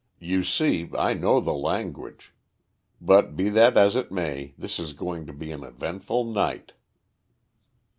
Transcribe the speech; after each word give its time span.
You 0.19 0.41
see, 0.43 0.89
I 0.97 1.13
know 1.13 1.39
the 1.39 1.53
language. 1.53 2.33
But, 2.99 3.37
be 3.37 3.49
that 3.49 3.77
as 3.77 3.95
it 3.95 4.11
may, 4.11 4.55
this 4.57 4.79
is 4.79 4.93
going 4.93 5.27
to 5.27 5.33
be 5.33 5.51
an 5.51 5.63
eventful 5.63 6.23
night." 6.23 6.71